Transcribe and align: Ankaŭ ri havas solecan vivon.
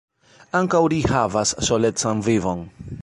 Ankaŭ 0.59 0.79
ri 0.93 1.01
havas 1.11 1.53
solecan 1.69 2.25
vivon. 2.31 2.67